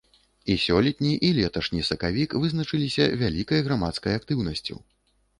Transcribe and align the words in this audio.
І 0.51 0.53
сёлетні, 0.61 1.09
і 1.27 1.29
леташні 1.39 1.81
сакавік 1.89 2.33
вызначыліся 2.45 3.03
вялікай 3.23 3.59
грамадскай 3.67 4.17
актыўнасцю. 4.21 4.75